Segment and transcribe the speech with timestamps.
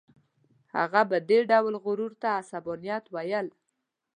[0.75, 3.47] هغه به دې ډول غرور ته عصبانیت ویل.